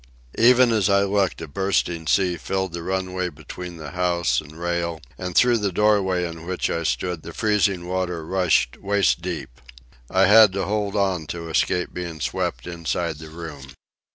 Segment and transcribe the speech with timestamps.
[0.39, 4.99] Even as I looked a bursting sea filled the runway between the house and rail,
[5.15, 9.61] and through the doorway in which I stood the freezing water rushed waist deep.
[10.09, 13.73] I had to hold on to escape being swept inside the room.